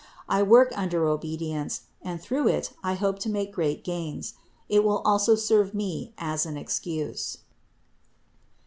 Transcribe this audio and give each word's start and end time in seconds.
I 0.27 0.41
work 0.41 0.71
under 0.75 1.05
obedience, 1.07 1.81
and 2.01 2.19
through 2.19 2.47
it 2.47 2.73
I 2.83 2.95
hope 2.95 3.19
to 3.19 3.29
make 3.29 3.53
great 3.53 3.83
gains. 3.83 4.33
It 4.67 4.83
will 4.83 5.03
also 5.05 5.35
serve 5.35 5.75
me 5.75 6.11
as 6.17 6.43
an 6.43 6.57
excuse. 6.57 7.37